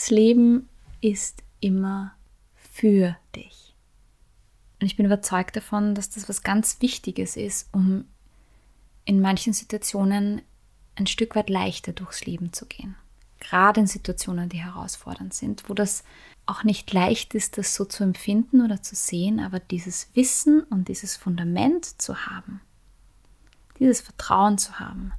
Das 0.00 0.08
Leben 0.08 0.66
ist 1.02 1.42
immer 1.60 2.14
für 2.54 3.18
dich. 3.36 3.74
Und 4.80 4.86
ich 4.86 4.96
bin 4.96 5.04
überzeugt 5.04 5.56
davon, 5.56 5.94
dass 5.94 6.08
das 6.08 6.26
was 6.26 6.42
ganz 6.42 6.80
Wichtiges 6.80 7.36
ist, 7.36 7.68
um 7.70 8.06
in 9.04 9.20
manchen 9.20 9.52
Situationen 9.52 10.40
ein 10.96 11.06
Stück 11.06 11.36
weit 11.36 11.50
leichter 11.50 11.92
durchs 11.92 12.24
Leben 12.24 12.54
zu 12.54 12.64
gehen. 12.64 12.96
Gerade 13.40 13.80
in 13.80 13.86
Situationen, 13.86 14.48
die 14.48 14.64
herausfordernd 14.64 15.34
sind, 15.34 15.68
wo 15.68 15.74
das 15.74 16.02
auch 16.46 16.64
nicht 16.64 16.90
leicht 16.94 17.34
ist, 17.34 17.58
das 17.58 17.74
so 17.74 17.84
zu 17.84 18.02
empfinden 18.02 18.62
oder 18.62 18.82
zu 18.82 18.94
sehen, 18.94 19.38
aber 19.38 19.60
dieses 19.60 20.08
Wissen 20.14 20.62
und 20.62 20.88
dieses 20.88 21.18
Fundament 21.18 22.00
zu 22.00 22.24
haben, 22.24 22.62
dieses 23.78 24.00
Vertrauen 24.00 24.56
zu 24.56 24.80
haben, 24.80 25.12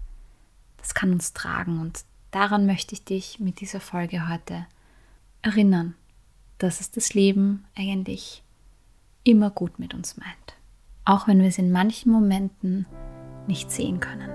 das 0.80 0.96
kann 0.96 1.12
uns 1.12 1.34
tragen. 1.34 1.80
Und 1.80 2.04
daran 2.32 2.66
möchte 2.66 2.96
ich 2.96 3.06
dich 3.06 3.40
mit 3.40 3.62
dieser 3.62 3.80
Folge 3.80 4.30
heute 4.30 4.66
erinnern, 5.42 5.96
dass 6.58 6.80
es 6.80 6.92
das 6.92 7.14
Leben 7.14 7.66
eigentlich 7.76 8.44
immer 9.24 9.50
gut 9.50 9.80
mit 9.80 9.94
uns 9.94 10.18
meint. 10.18 10.56
Auch 11.06 11.28
wenn 11.28 11.40
wir 11.40 11.48
es 11.48 11.58
in 11.58 11.72
manchen 11.72 12.12
Momenten 12.12 12.86
nicht 13.48 13.72
sehen 13.72 14.00
können. 14.00 14.30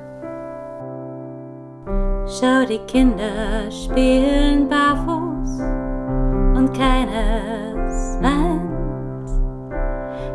Schau, 2.28 2.66
die 2.66 2.80
Kinder 2.86 3.70
spielen 3.70 4.68
barfuß 4.68 5.60
und 6.58 6.72
keines 6.74 8.18
weint. 8.20 8.76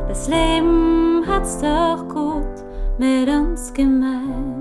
Das 0.07 0.27
Leben 0.29 1.23
hat's 1.27 1.59
doch 1.59 2.07
gut 2.07 2.47
mit 2.97 3.27
uns 3.27 3.73
gemeint. 3.73 4.60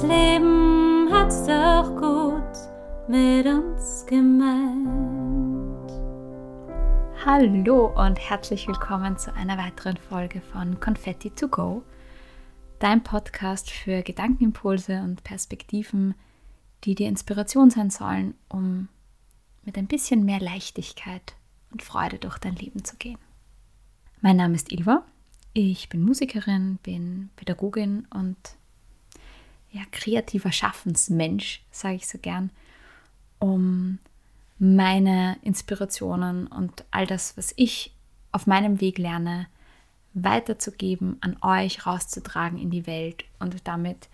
Das 0.00 0.08
Leben 0.08 1.12
hat's 1.12 1.44
doch 1.44 1.94
gut 1.94 3.06
mit 3.06 3.44
uns 3.44 4.06
gemeint. 4.06 5.92
Hallo 7.22 7.88
und 7.88 8.18
herzlich 8.18 8.66
willkommen 8.66 9.18
zu 9.18 9.34
einer 9.34 9.58
weiteren 9.58 9.98
Folge 9.98 10.40
von 10.40 10.80
Confetti 10.80 11.28
to 11.32 11.48
Go 11.48 11.82
dein 12.78 13.02
Podcast 13.02 13.70
für 13.70 14.00
Gedankenimpulse 14.00 15.02
und 15.02 15.22
Perspektiven, 15.22 16.14
die 16.84 16.94
dir 16.94 17.08
Inspiration 17.08 17.68
sein 17.68 17.90
sollen, 17.90 18.32
um 18.48 18.88
mit 19.66 19.76
ein 19.76 19.86
bisschen 19.86 20.24
mehr 20.24 20.40
Leichtigkeit 20.40 21.34
und 21.72 21.82
Freude 21.82 22.18
durch 22.18 22.38
dein 22.38 22.56
Leben 22.56 22.84
zu 22.84 22.96
gehen. 22.96 23.18
Mein 24.22 24.38
Name 24.38 24.54
ist 24.54 24.72
Ilva, 24.72 25.04
ich 25.52 25.90
bin 25.90 26.00
Musikerin, 26.00 26.78
bin 26.82 27.28
Pädagogin 27.36 28.08
und 28.14 28.38
ja, 29.72 29.82
kreativer 29.90 30.52
Schaffensmensch, 30.52 31.62
sage 31.70 31.96
ich 31.96 32.08
so 32.08 32.18
gern, 32.18 32.50
um 33.38 33.98
meine 34.58 35.38
Inspirationen 35.42 36.46
und 36.46 36.84
all 36.90 37.06
das, 37.06 37.36
was 37.36 37.52
ich 37.56 37.92
auf 38.32 38.46
meinem 38.46 38.80
Weg 38.80 38.98
lerne, 38.98 39.46
weiterzugeben, 40.12 41.16
an 41.20 41.36
euch 41.42 41.86
rauszutragen 41.86 42.58
in 42.58 42.70
die 42.70 42.86
Welt 42.86 43.24
und 43.38 43.66
damit 43.66 44.08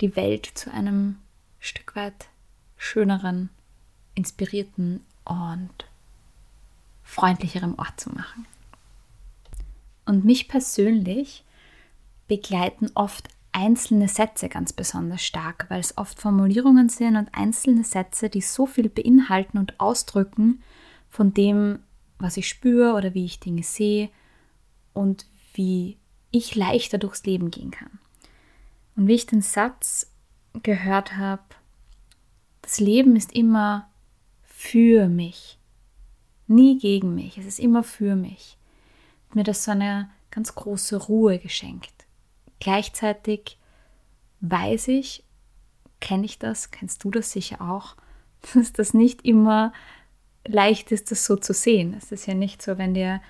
die 0.00 0.16
Welt 0.16 0.46
zu 0.46 0.72
einem 0.72 1.18
Stück 1.60 1.96
weit 1.96 2.28
schöneren, 2.76 3.50
inspirierten 4.14 5.04
und 5.24 5.70
freundlicherem 7.02 7.78
Ort 7.78 8.00
zu 8.00 8.10
machen. 8.10 8.46
Und 10.06 10.24
mich 10.24 10.48
persönlich 10.48 11.44
begleiten 12.26 12.90
oft 12.94 13.28
einzelne 13.54 14.08
Sätze 14.08 14.48
ganz 14.48 14.72
besonders 14.72 15.22
stark, 15.22 15.66
weil 15.68 15.80
es 15.80 15.96
oft 15.96 16.20
Formulierungen 16.20 16.88
sind 16.88 17.16
und 17.16 17.28
einzelne 17.32 17.84
Sätze, 17.84 18.28
die 18.28 18.40
so 18.40 18.66
viel 18.66 18.88
beinhalten 18.88 19.58
und 19.58 19.78
ausdrücken 19.80 20.62
von 21.08 21.32
dem, 21.32 21.78
was 22.18 22.36
ich 22.36 22.48
spüre 22.48 22.94
oder 22.94 23.14
wie 23.14 23.24
ich 23.24 23.40
Dinge 23.40 23.62
sehe 23.62 24.10
und 24.92 25.26
wie 25.54 25.98
ich 26.32 26.56
leichter 26.56 26.98
durchs 26.98 27.24
Leben 27.24 27.50
gehen 27.50 27.70
kann. 27.70 28.00
Und 28.96 29.06
wie 29.06 29.14
ich 29.14 29.26
den 29.26 29.40
Satz 29.42 30.10
gehört 30.62 31.16
habe, 31.16 31.42
das 32.62 32.80
Leben 32.80 33.14
ist 33.14 33.32
immer 33.32 33.88
für 34.42 35.08
mich, 35.08 35.58
nie 36.48 36.78
gegen 36.78 37.14
mich, 37.14 37.38
es 37.38 37.46
ist 37.46 37.60
immer 37.60 37.84
für 37.84 38.16
mich. 38.16 38.56
Hat 39.28 39.36
mir 39.36 39.44
das 39.44 39.64
so 39.64 39.70
eine 39.70 40.10
ganz 40.30 40.54
große 40.56 40.96
Ruhe 40.96 41.38
geschenkt. 41.38 41.93
Gleichzeitig 42.64 43.58
weiß 44.40 44.88
ich, 44.88 45.22
kenne 46.00 46.24
ich 46.24 46.38
das, 46.38 46.70
kennst 46.70 47.04
du 47.04 47.10
das 47.10 47.30
sicher 47.30 47.60
auch, 47.60 47.94
dass 48.54 48.72
das 48.72 48.94
nicht 48.94 49.22
immer 49.26 49.74
leicht 50.46 50.90
ist, 50.90 51.10
das 51.10 51.26
so 51.26 51.36
zu 51.36 51.52
sehen. 51.52 51.92
Es 51.92 52.10
ist 52.10 52.24
ja 52.24 52.32
nicht 52.32 52.62
so, 52.62 52.78
wenn 52.78 52.94
dir 52.94 53.20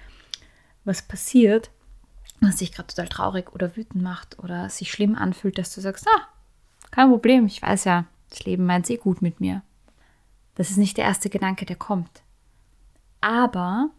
was 0.85 1.03
passiert, 1.03 1.73
was 2.41 2.57
dich 2.57 2.71
gerade 2.71 2.87
total 2.87 3.09
traurig 3.09 3.53
oder 3.53 3.77
wütend 3.77 4.05
macht 4.05 4.39
oder 4.39 4.71
sich 4.71 4.93
schlimm 4.93 5.17
anfühlt, 5.17 5.59
dass 5.59 5.75
du 5.75 5.81
sagst, 5.81 6.07
ah, 6.09 6.29
kein 6.93 7.11
Problem, 7.11 7.47
ich 7.47 7.61
weiß 7.61 7.85
ja, 7.87 8.05
das 8.31 8.45
Leben 8.45 8.67
meint 8.67 8.89
eh 8.89 8.99
gut 8.99 9.21
mit 9.21 9.41
mir. 9.41 9.63
Das 10.55 10.71
ist 10.71 10.77
nicht 10.77 10.97
der 10.97 11.07
erste 11.07 11.29
Gedanke, 11.29 11.67
der 11.67 11.75
kommt. 11.75 12.23
Aber, 13.21 13.91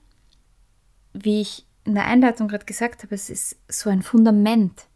wie 1.12 1.41
ich 1.41 1.66
in 1.84 1.94
der 1.94 2.06
Einleitung 2.06 2.47
gerade 2.47 2.63
gesagt 2.63 3.03
habe, 3.03 3.16
es 3.16 3.29
ist 3.29 3.57
so 3.68 3.90
ein 3.90 4.01
Fundament, 4.01 4.88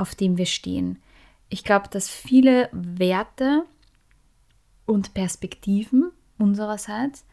auf 0.00 0.14
dem 0.14 0.38
wir 0.38 0.46
stehen. 0.46 0.98
Ich 1.48 1.64
glaube, 1.64 1.88
dass 1.88 2.08
viele 2.08 2.68
Werte 2.72 3.64
und 4.86 5.14
Perspektiven 5.14 6.10
unsererseits 6.38 7.24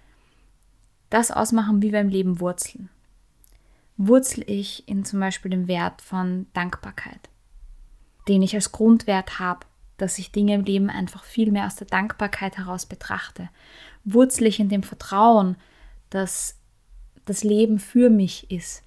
das 1.10 1.32
ausmachen, 1.32 1.82
wie 1.82 1.92
wir 1.92 2.02
im 2.02 2.10
Leben 2.10 2.40
wurzeln 2.40 2.90
wurzel 3.98 4.44
ich 4.48 4.88
in 4.88 5.04
zum 5.04 5.20
Beispiel 5.20 5.52
dem 5.52 5.68
Wert 5.68 6.02
von 6.02 6.46
Dankbarkeit, 6.54 7.30
den 8.28 8.44
ich 8.44 8.54
als 8.56 8.72
Grundwert 8.72 9.40
habe, 9.40 9.66
dass 9.98 10.20
ich 10.20 10.32
Dinge 10.32 10.54
im 10.54 10.64
Leben 10.64 10.90
einfach 10.92 11.24
viel 11.24 11.52
mehr 11.52 11.66
aus 11.66 11.76
der 11.76 11.88
Dankbarkeit 11.88 12.58
heraus 12.58 12.86
betrachte. 12.86 13.50
Wurzel 14.06 14.46
ich 14.46 14.60
in 14.60 14.70
dem 14.70 14.84
Vertrauen, 14.84 15.58
dass 16.12 16.56
das 17.26 17.44
Leben 17.44 17.80
für 17.80 18.10
mich 18.12 18.50
ist, 18.52 18.84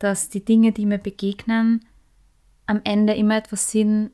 dass 0.00 0.28
die 0.28 0.44
Dinge, 0.44 0.72
die 0.72 0.86
mir 0.86 0.98
begegnen, 0.98 1.84
am 2.66 2.80
Ende 2.84 3.14
immer 3.14 3.36
etwas 3.36 3.70
sind, 3.70 4.10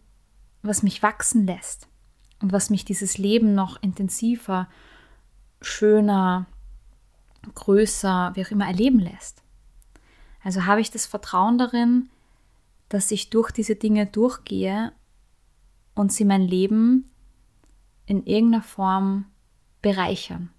was 0.62 0.83
mich 0.83 1.03
wachsen 1.03 1.47
lässt 1.47 1.88
und 2.41 2.53
was 2.53 2.71
mich 2.71 2.84
dieses 2.84 3.19
Leben 3.19 3.55
noch 3.55 3.83
intensiver, 3.83 4.69
schöner, 5.61 6.47
größer, 7.55 8.33
wie 8.34 8.44
auch 8.44 8.50
immer 8.50 8.66
erleben 8.66 8.99
lässt. 8.99 9.43
Also 10.43 10.66
habe 10.66 10.81
ich 10.81 10.91
das 10.91 11.06
Vertrauen 11.06 11.59
darin, 11.59 12.11
dass 12.88 13.11
ich 13.11 13.31
durch 13.31 13.50
diese 13.50 13.77
Dinge 13.77 14.06
durchgehe 14.06 14.93
und 15.94 16.12
sie 16.12 16.25
mein 16.25 16.43
Leben 16.43 17.11
in 18.06 18.25
irgendeiner 18.27 18.62
Form 18.62 19.27
bereichern. 19.82 20.50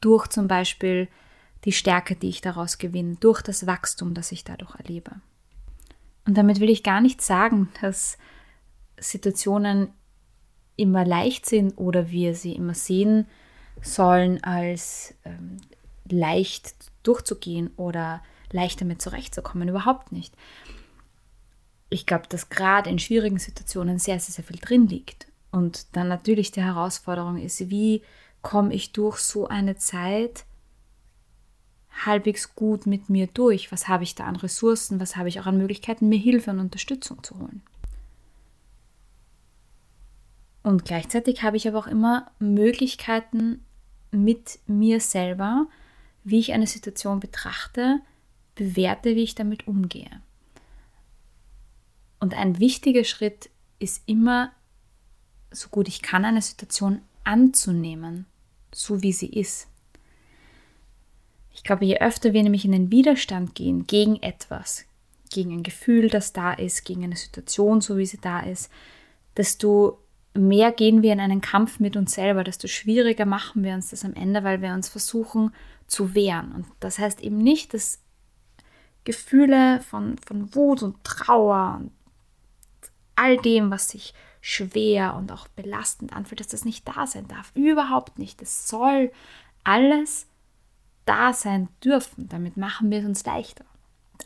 Durch 0.00 0.26
zum 0.28 0.48
Beispiel 0.48 1.08
die 1.64 1.72
Stärke, 1.72 2.16
die 2.16 2.28
ich 2.28 2.40
daraus 2.40 2.78
gewinne, 2.78 3.16
durch 3.16 3.40
das 3.40 3.66
Wachstum, 3.66 4.14
das 4.14 4.32
ich 4.32 4.44
dadurch 4.44 4.74
erlebe. 4.74 5.12
Und 6.26 6.36
damit 6.36 6.60
will 6.60 6.70
ich 6.70 6.82
gar 6.82 7.00
nicht 7.00 7.20
sagen, 7.20 7.68
dass 7.80 8.18
Situationen 8.98 9.88
immer 10.76 11.04
leicht 11.04 11.46
sind 11.46 11.76
oder 11.76 12.10
wir 12.10 12.34
sie 12.34 12.52
immer 12.52 12.74
sehen 12.74 13.26
sollen 13.82 14.42
als 14.42 15.14
ähm, 15.24 15.58
leicht 16.08 16.74
durchzugehen 17.02 17.70
oder 17.76 18.22
leicht 18.50 18.80
damit 18.80 19.02
zurechtzukommen. 19.02 19.68
Überhaupt 19.68 20.12
nicht. 20.12 20.34
Ich 21.90 22.06
glaube, 22.06 22.24
dass 22.28 22.48
gerade 22.48 22.90
in 22.90 22.98
schwierigen 22.98 23.38
Situationen 23.38 23.98
sehr, 23.98 24.18
sehr, 24.18 24.34
sehr 24.34 24.44
viel 24.44 24.58
drin 24.58 24.88
liegt. 24.88 25.26
Und 25.50 25.94
dann 25.96 26.08
natürlich 26.08 26.50
die 26.50 26.62
Herausforderung 26.62 27.38
ist, 27.38 27.70
wie 27.70 28.02
komme 28.42 28.74
ich 28.74 28.92
durch 28.92 29.18
so 29.18 29.46
eine 29.46 29.76
Zeit 29.76 30.44
halbwegs 32.04 32.54
gut 32.54 32.86
mit 32.86 33.08
mir 33.08 33.26
durch? 33.28 33.70
Was 33.72 33.88
habe 33.88 34.04
ich 34.04 34.14
da 34.14 34.24
an 34.24 34.36
Ressourcen? 34.36 35.00
Was 35.00 35.16
habe 35.16 35.28
ich 35.28 35.40
auch 35.40 35.46
an 35.46 35.58
Möglichkeiten, 35.58 36.08
mir 36.08 36.18
Hilfe 36.18 36.50
und 36.50 36.60
Unterstützung 36.60 37.22
zu 37.22 37.38
holen? 37.38 37.62
Und 40.62 40.84
gleichzeitig 40.84 41.42
habe 41.42 41.56
ich 41.56 41.68
aber 41.68 41.78
auch 41.78 41.86
immer 41.86 42.30
Möglichkeiten 42.38 43.64
mit 44.10 44.58
mir 44.66 45.00
selber, 45.00 45.66
wie 46.24 46.38
ich 46.38 46.52
eine 46.52 46.66
Situation 46.66 47.20
betrachte, 47.20 48.00
bewerte, 48.54 49.14
wie 49.14 49.22
ich 49.22 49.34
damit 49.34 49.68
umgehe. 49.68 50.22
Und 52.18 52.34
ein 52.34 52.58
wichtiger 52.58 53.04
Schritt 53.04 53.50
ist 53.78 54.02
immer, 54.06 54.52
so 55.50 55.68
gut 55.68 55.88
ich 55.88 56.00
kann, 56.00 56.24
eine 56.24 56.40
Situation 56.40 57.02
anzunehmen, 57.24 58.24
so 58.72 59.02
wie 59.02 59.12
sie 59.12 59.28
ist. 59.28 59.68
Ich 61.54 61.62
glaube, 61.62 61.84
je 61.84 61.98
öfter 61.98 62.32
wir 62.32 62.42
nämlich 62.42 62.64
in 62.64 62.72
den 62.72 62.90
Widerstand 62.90 63.54
gehen 63.54 63.86
gegen 63.86 64.20
etwas, 64.22 64.84
gegen 65.30 65.52
ein 65.52 65.62
Gefühl, 65.62 66.10
das 66.10 66.32
da 66.32 66.52
ist, 66.52 66.84
gegen 66.84 67.04
eine 67.04 67.16
Situation, 67.16 67.80
so 67.80 67.96
wie 67.96 68.06
sie 68.06 68.20
da 68.20 68.40
ist, 68.40 68.70
desto 69.36 69.98
mehr 70.34 70.72
gehen 70.72 71.02
wir 71.02 71.12
in 71.12 71.20
einen 71.20 71.40
Kampf 71.40 71.78
mit 71.78 71.96
uns 71.96 72.14
selber, 72.14 72.42
desto 72.42 72.66
schwieriger 72.66 73.24
machen 73.24 73.62
wir 73.62 73.74
uns 73.74 73.90
das 73.90 74.04
am 74.04 74.14
Ende, 74.14 74.42
weil 74.42 74.60
wir 74.60 74.74
uns 74.74 74.88
versuchen 74.88 75.54
zu 75.86 76.14
wehren. 76.14 76.52
Und 76.52 76.66
das 76.80 76.98
heißt 76.98 77.20
eben 77.20 77.38
nicht, 77.38 77.72
dass 77.72 78.00
Gefühle 79.04 79.80
von, 79.80 80.16
von 80.18 80.54
Wut 80.54 80.82
und 80.82 81.02
Trauer 81.04 81.78
und 81.80 81.92
all 83.16 83.36
dem, 83.36 83.70
was 83.70 83.90
sich 83.90 84.12
schwer 84.40 85.14
und 85.14 85.30
auch 85.30 85.46
belastend 85.48 86.12
anfühlt, 86.12 86.40
dass 86.40 86.48
das 86.48 86.64
nicht 86.64 86.86
da 86.88 87.06
sein 87.06 87.28
darf. 87.28 87.52
Überhaupt 87.54 88.18
nicht. 88.18 88.42
Es 88.42 88.68
soll 88.68 89.12
alles 89.62 90.26
da 91.04 91.32
sein 91.32 91.68
dürfen. 91.82 92.28
Damit 92.28 92.56
machen 92.56 92.90
wir 92.90 93.00
es 93.00 93.04
uns 93.04 93.24
leichter. 93.24 93.64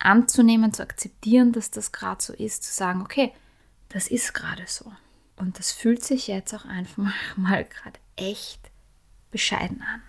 Anzunehmen, 0.01 0.73
zu 0.73 0.83
akzeptieren, 0.83 1.53
dass 1.53 1.71
das 1.71 1.93
gerade 1.93 2.23
so 2.23 2.33
ist, 2.33 2.63
zu 2.65 2.73
sagen, 2.73 3.03
okay, 3.03 3.33
das 3.89 4.09
ist 4.09 4.35
gerade 4.35 4.65
so. 4.67 4.93
Und 5.37 5.59
das 5.59 5.73
fühlt 5.73 6.05
sich 6.05 6.27
jetzt 6.29 6.55
auch 6.55 6.65
einfach 6.65 7.37
mal 7.37 7.65
gerade 7.83 7.99
echt 8.17 8.71
bescheiden 9.31 9.83
an. 9.83 10.03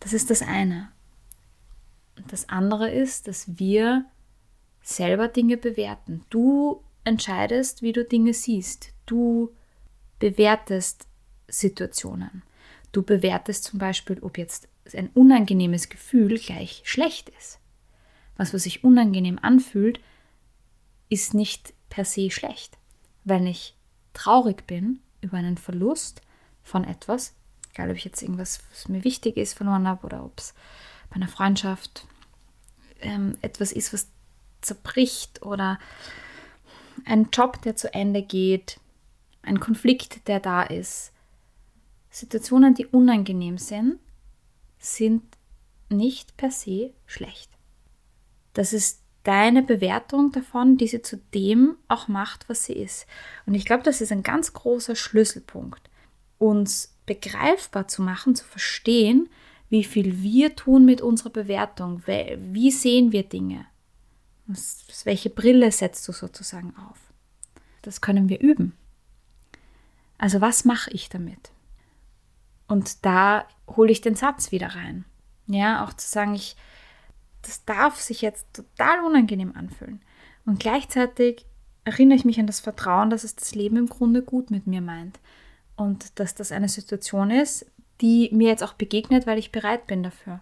Das 0.00 0.12
ist 0.12 0.30
das 0.30 0.42
eine. 0.42 0.90
Und 2.16 2.32
das 2.32 2.48
andere 2.48 2.90
ist, 2.90 3.26
dass 3.28 3.58
wir 3.58 4.04
selber 4.82 5.28
Dinge 5.28 5.56
bewerten. 5.56 6.24
Du 6.30 6.82
entscheidest, 7.04 7.82
wie 7.82 7.92
du 7.92 8.04
Dinge 8.04 8.34
siehst. 8.34 8.92
Du 9.06 9.54
bewertest 10.18 11.06
Situationen. 11.48 12.42
Du 12.94 13.02
bewertest 13.02 13.64
zum 13.64 13.80
Beispiel, 13.80 14.20
ob 14.20 14.38
jetzt 14.38 14.68
ein 14.94 15.10
unangenehmes 15.14 15.88
Gefühl 15.88 16.38
gleich 16.38 16.82
schlecht 16.84 17.28
ist. 17.30 17.58
Was, 18.36 18.54
was 18.54 18.62
sich 18.62 18.84
unangenehm 18.84 19.40
anfühlt, 19.42 19.98
ist 21.08 21.34
nicht 21.34 21.74
per 21.90 22.04
se 22.04 22.30
schlecht. 22.30 22.78
Wenn 23.24 23.48
ich 23.48 23.74
traurig 24.12 24.68
bin 24.68 25.00
über 25.22 25.38
einen 25.38 25.58
Verlust 25.58 26.22
von 26.62 26.84
etwas, 26.84 27.34
egal 27.72 27.90
ob 27.90 27.96
ich 27.96 28.04
jetzt 28.04 28.22
irgendwas, 28.22 28.60
was 28.70 28.88
mir 28.88 29.02
wichtig 29.02 29.38
ist, 29.38 29.54
verloren 29.54 29.88
habe 29.88 30.06
oder 30.06 30.24
ob 30.24 30.38
es 30.38 30.54
bei 31.10 31.16
einer 31.16 31.26
Freundschaft 31.26 32.06
ähm, 33.00 33.36
etwas 33.42 33.72
ist, 33.72 33.92
was 33.92 34.06
zerbricht 34.60 35.42
oder 35.42 35.80
ein 37.06 37.28
Job, 37.32 37.60
der 37.62 37.74
zu 37.74 37.92
Ende 37.92 38.22
geht, 38.22 38.78
ein 39.42 39.58
Konflikt, 39.58 40.28
der 40.28 40.38
da 40.38 40.62
ist. 40.62 41.10
Situationen, 42.14 42.74
die 42.74 42.86
unangenehm 42.86 43.58
sind, 43.58 43.98
sind 44.78 45.24
nicht 45.88 46.36
per 46.36 46.52
se 46.52 46.92
schlecht. 47.06 47.50
Das 48.52 48.72
ist 48.72 49.02
deine 49.24 49.64
Bewertung 49.64 50.30
davon, 50.30 50.76
die 50.76 50.86
sie 50.86 51.02
zu 51.02 51.16
dem 51.34 51.74
auch 51.88 52.06
macht, 52.06 52.48
was 52.48 52.66
sie 52.66 52.74
ist. 52.74 53.06
Und 53.46 53.54
ich 53.54 53.64
glaube, 53.64 53.82
das 53.82 54.00
ist 54.00 54.12
ein 54.12 54.22
ganz 54.22 54.52
großer 54.52 54.94
Schlüsselpunkt, 54.94 55.90
uns 56.38 56.94
begreifbar 57.04 57.88
zu 57.88 58.00
machen, 58.00 58.36
zu 58.36 58.44
verstehen, 58.44 59.28
wie 59.68 59.82
viel 59.82 60.22
wir 60.22 60.54
tun 60.54 60.84
mit 60.84 61.00
unserer 61.00 61.30
Bewertung. 61.30 62.00
Wie 62.06 62.70
sehen 62.70 63.10
wir 63.10 63.24
Dinge? 63.24 63.66
Welche 65.02 65.30
Brille 65.30 65.72
setzt 65.72 66.06
du 66.06 66.12
sozusagen 66.12 66.76
auf? 66.76 66.98
Das 67.82 68.00
können 68.00 68.28
wir 68.28 68.40
üben. 68.40 68.76
Also 70.16 70.40
was 70.40 70.64
mache 70.64 70.92
ich 70.92 71.08
damit? 71.08 71.50
Und 72.66 73.04
da 73.04 73.46
hole 73.76 73.92
ich 73.92 74.00
den 74.00 74.14
Satz 74.14 74.52
wieder 74.52 74.74
rein. 74.74 75.04
Ja, 75.46 75.84
auch 75.84 75.92
zu 75.92 76.08
sagen, 76.08 76.34
ich, 76.34 76.56
das 77.42 77.64
darf 77.64 78.00
sich 78.00 78.22
jetzt 78.22 78.46
total 78.54 79.04
unangenehm 79.04 79.54
anfühlen. 79.54 80.00
Und 80.46 80.60
gleichzeitig 80.60 81.46
erinnere 81.84 82.16
ich 82.16 82.24
mich 82.24 82.40
an 82.40 82.46
das 82.46 82.60
Vertrauen, 82.60 83.10
dass 83.10 83.24
es 83.24 83.36
das 83.36 83.54
Leben 83.54 83.76
im 83.76 83.88
Grunde 83.88 84.22
gut 84.22 84.50
mit 84.50 84.66
mir 84.66 84.80
meint. 84.80 85.20
Und 85.76 86.18
dass 86.18 86.34
das 86.34 86.52
eine 86.52 86.68
Situation 86.68 87.30
ist, 87.30 87.66
die 88.00 88.30
mir 88.32 88.48
jetzt 88.48 88.62
auch 88.62 88.74
begegnet, 88.74 89.26
weil 89.26 89.38
ich 89.38 89.52
bereit 89.52 89.86
bin 89.86 90.02
dafür. 90.02 90.40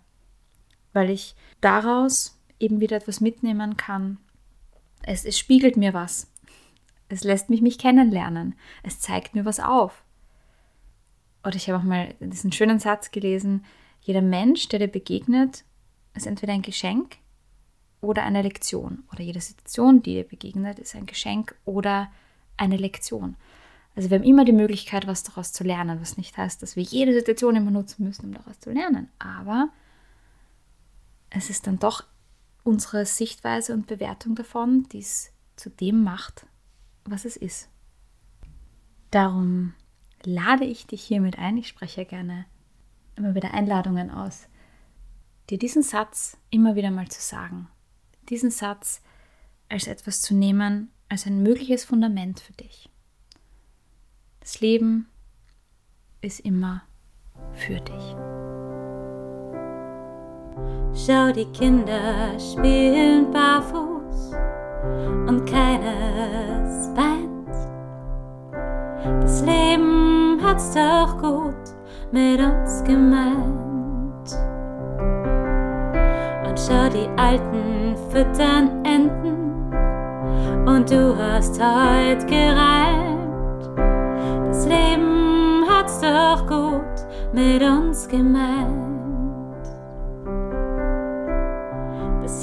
Weil 0.93 1.11
ich 1.11 1.35
daraus 1.61 2.39
eben 2.59 2.81
wieder 2.81 2.97
etwas 2.97 3.21
mitnehmen 3.21 3.77
kann. 3.77 4.19
Es, 5.03 5.25
es 5.25 5.39
spiegelt 5.39 5.77
mir 5.77 5.95
was. 5.95 6.31
Es 7.09 7.25
lässt 7.25 7.51
mich 7.51 7.61
mich 7.61 7.79
kennenlernen. 7.79 8.55
Es 8.83 9.01
zeigt 9.01 9.35
mir 9.35 9.45
was 9.45 9.59
auf. 9.59 10.05
Oder 11.44 11.56
ich 11.56 11.69
habe 11.69 11.79
auch 11.79 11.87
mal 11.87 12.15
diesen 12.21 12.53
schönen 12.53 12.79
Satz 12.79 13.11
gelesen, 13.11 13.65
jeder 14.00 14.23
Mensch, 14.23 14.69
der 14.69 14.79
dir 14.79 14.89
begegnet, 14.89 15.65
ist 16.15 16.27
entweder 16.27 16.53
ein 16.53 16.62
Geschenk 16.62 17.17
oder 18.00 18.25
eine 18.25 18.43
Lektion. 18.43 19.05
Oder 19.12 19.23
jede 19.23 19.41
Situation, 19.41 20.03
die 20.03 20.15
dir 20.15 20.25
begegnet, 20.25 20.79
ist 20.79 20.94
ein 20.94 21.06
Geschenk 21.06 21.55
oder 21.65 22.11
eine 22.56 22.77
Lektion. 22.77 23.37
Also 23.94 24.11
wir 24.11 24.19
haben 24.19 24.25
immer 24.25 24.44
die 24.44 24.53
Möglichkeit, 24.53 25.06
was 25.06 25.23
daraus 25.23 25.53
zu 25.53 25.65
lernen, 25.65 26.00
was 26.00 26.17
nicht 26.17 26.37
heißt, 26.37 26.62
dass 26.62 26.77
wir 26.77 26.83
jede 26.83 27.12
Situation 27.12 27.56
immer 27.56 27.71
nutzen 27.71 28.05
müssen, 28.05 28.27
um 28.27 28.35
daraus 28.35 28.59
zu 28.59 28.71
lernen. 28.71 29.09
Aber 29.19 29.69
es 31.31 31.50
ist 31.50 31.67
dann 31.67 31.79
doch 31.79 32.05
unsere 32.65 33.05
Sichtweise 33.06 33.75
und 33.75 33.87
Bewertung 33.87 34.35
davon, 34.35 34.85
die 34.93 35.00
es 35.00 35.33
zu 35.56 35.71
dem 35.71 36.03
macht, 36.03 36.47
was 37.05 37.25
es 37.25 37.37
ist. 37.37 37.69
Darum 39.11 39.75
lade 40.27 40.65
ich 40.65 40.87
dich 40.87 41.03
hiermit 41.03 41.39
ein, 41.39 41.57
ich 41.57 41.69
spreche 41.69 42.05
gerne 42.05 42.47
immer 43.17 43.35
wieder 43.35 43.55
Einladungen 43.55 44.11
aus, 44.11 44.49
dir 45.51 45.59
diesen 45.59 45.83
Satz 45.83 46.37
immer 46.51 46.75
wieder 46.77 46.91
mal 46.91 47.09
zu 47.09 47.21
sagen. 47.21 47.69
Diesen 48.29 48.51
Satz 48.51 49.03
als 49.69 49.87
etwas 49.87 50.23
zu 50.23 50.35
nehmen, 50.35 50.91
als 51.09 51.27
ein 51.27 51.43
mögliches 51.43 51.85
Fundament 51.85 52.41
für 52.41 52.53
dich. 52.53 52.89
Das 54.41 54.61
Leben 54.61 55.09
ist 56.21 56.41
immer 56.41 56.83
für 57.55 57.81
dich. 57.81 58.17
Schau, 60.95 61.33
die 61.33 61.47
Kinder 61.53 62.39
spielen 62.39 63.31
barfuß 63.31 64.33
und 65.29 65.47
keines 65.47 66.89
weint. 66.95 67.49
Das 69.23 69.43
Leben 69.43 70.01
hat's 70.52 70.75
doch 70.75 71.16
gut 71.16 71.54
mit 72.10 72.38
uns 72.38 72.84
gemeint. 72.84 74.37
Und 76.46 76.60
schau, 76.60 76.90
die 76.90 77.08
Alten 77.16 77.96
füttern 78.10 78.84
Enten 78.84 79.72
und 80.69 80.90
du 80.90 81.16
hast 81.16 81.58
heut 81.58 82.26
gereimt. 82.26 83.70
Das 84.46 84.66
Leben 84.66 85.64
hat's 85.66 86.00
doch 86.00 86.47
gut 86.47 87.06
mit 87.32 87.62
uns 87.62 88.06
gemeint. 88.06 88.82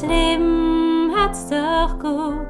Leben 0.07 1.11
hat's 1.15 1.49
doch 1.49 1.99
gut 1.99 2.47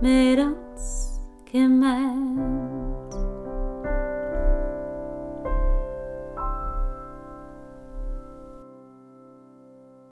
mit 0.00 0.38
uns 0.40 1.20
gemeint. 1.52 2.67